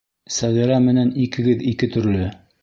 Сәғирә 0.37 0.79
менән 0.85 1.11
икегеҙ 1.27 1.63
ике 1.73 1.91
төрлө. 1.97 2.33